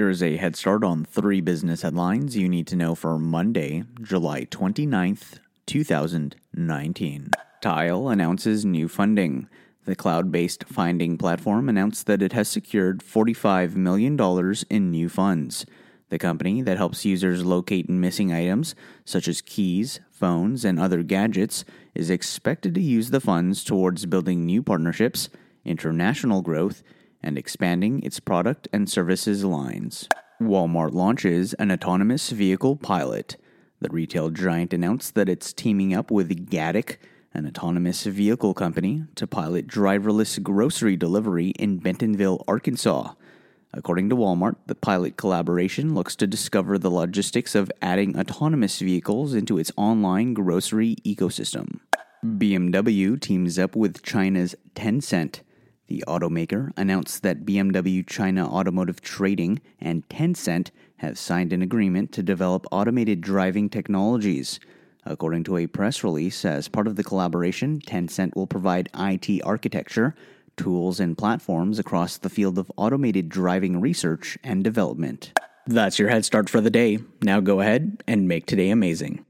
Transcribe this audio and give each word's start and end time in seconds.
Here 0.00 0.08
is 0.08 0.22
a 0.22 0.38
head 0.38 0.56
start 0.56 0.82
on 0.82 1.04
three 1.04 1.42
business 1.42 1.82
headlines 1.82 2.34
you 2.34 2.48
need 2.48 2.66
to 2.68 2.74
know 2.74 2.94
for 2.94 3.18
Monday, 3.18 3.84
July 4.00 4.46
29th, 4.46 5.40
2019. 5.66 7.30
Tile 7.60 8.08
announces 8.08 8.64
new 8.64 8.88
funding. 8.88 9.46
The 9.84 9.94
cloud 9.94 10.32
based 10.32 10.64
finding 10.64 11.18
platform 11.18 11.68
announced 11.68 12.06
that 12.06 12.22
it 12.22 12.32
has 12.32 12.48
secured 12.48 13.00
$45 13.00 13.76
million 13.76 14.18
in 14.70 14.90
new 14.90 15.10
funds. 15.10 15.66
The 16.08 16.18
company 16.18 16.62
that 16.62 16.78
helps 16.78 17.04
users 17.04 17.44
locate 17.44 17.90
missing 17.90 18.32
items, 18.32 18.74
such 19.04 19.28
as 19.28 19.42
keys, 19.42 20.00
phones, 20.10 20.64
and 20.64 20.80
other 20.80 21.02
gadgets, 21.02 21.66
is 21.94 22.08
expected 22.08 22.74
to 22.74 22.80
use 22.80 23.10
the 23.10 23.20
funds 23.20 23.62
towards 23.62 24.06
building 24.06 24.46
new 24.46 24.62
partnerships, 24.62 25.28
international 25.62 26.40
growth, 26.40 26.82
and 27.22 27.36
expanding 27.36 28.02
its 28.02 28.20
product 28.20 28.68
and 28.72 28.88
services 28.88 29.44
lines. 29.44 30.08
Walmart 30.40 30.92
launches 30.92 31.52
an 31.54 31.70
autonomous 31.70 32.30
vehicle 32.30 32.76
pilot. 32.76 33.36
The 33.80 33.90
retail 33.90 34.30
giant 34.30 34.72
announced 34.72 35.14
that 35.14 35.28
it's 35.28 35.52
teaming 35.52 35.94
up 35.94 36.10
with 36.10 36.50
Gatik, 36.50 36.96
an 37.32 37.46
autonomous 37.46 38.04
vehicle 38.04 38.54
company, 38.54 39.04
to 39.14 39.26
pilot 39.26 39.66
driverless 39.66 40.42
grocery 40.42 40.96
delivery 40.96 41.50
in 41.50 41.78
Bentonville, 41.78 42.44
Arkansas. 42.48 43.12
According 43.72 44.08
to 44.08 44.16
Walmart, 44.16 44.56
the 44.66 44.74
pilot 44.74 45.16
collaboration 45.16 45.94
looks 45.94 46.16
to 46.16 46.26
discover 46.26 46.76
the 46.76 46.90
logistics 46.90 47.54
of 47.54 47.70
adding 47.80 48.18
autonomous 48.18 48.80
vehicles 48.80 49.32
into 49.32 49.58
its 49.58 49.70
online 49.76 50.34
grocery 50.34 50.96
ecosystem. 51.04 51.78
BMW 52.24 53.18
teams 53.20 53.58
up 53.58 53.76
with 53.76 54.02
China's 54.02 54.54
Tencent. 54.74 55.40
The 55.90 56.04
automaker 56.06 56.70
announced 56.76 57.24
that 57.24 57.44
BMW 57.44 58.06
China 58.06 58.48
Automotive 58.48 59.00
Trading 59.00 59.60
and 59.80 60.08
Tencent 60.08 60.70
have 60.98 61.18
signed 61.18 61.52
an 61.52 61.62
agreement 61.62 62.12
to 62.12 62.22
develop 62.22 62.64
automated 62.70 63.20
driving 63.20 63.68
technologies. 63.68 64.60
According 65.04 65.42
to 65.44 65.56
a 65.56 65.66
press 65.66 66.04
release, 66.04 66.44
as 66.44 66.68
part 66.68 66.86
of 66.86 66.94
the 66.94 67.02
collaboration, 67.02 67.80
Tencent 67.84 68.36
will 68.36 68.46
provide 68.46 68.88
IT 68.96 69.42
architecture, 69.42 70.14
tools, 70.56 71.00
and 71.00 71.18
platforms 71.18 71.80
across 71.80 72.18
the 72.18 72.30
field 72.30 72.56
of 72.56 72.70
automated 72.76 73.28
driving 73.28 73.80
research 73.80 74.38
and 74.44 74.62
development. 74.62 75.32
That's 75.66 75.98
your 75.98 76.08
head 76.08 76.24
start 76.24 76.48
for 76.48 76.60
the 76.60 76.70
day. 76.70 77.00
Now 77.20 77.40
go 77.40 77.58
ahead 77.58 78.04
and 78.06 78.28
make 78.28 78.46
today 78.46 78.70
amazing. 78.70 79.26